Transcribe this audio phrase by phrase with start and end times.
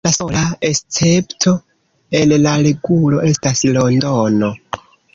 [0.05, 1.53] La sola escepto
[2.23, 4.55] al la regulo estas Londono.